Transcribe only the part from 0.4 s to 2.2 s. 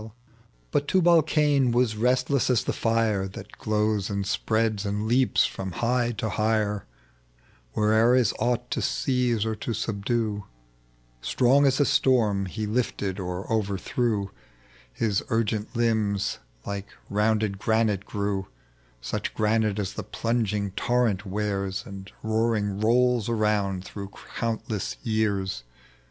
OP JUBAL. But Tubal Cain was